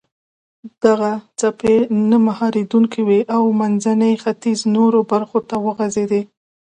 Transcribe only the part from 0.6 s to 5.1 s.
دغه څپې نه مهارېدونکې وې او منځني ختیځ نورو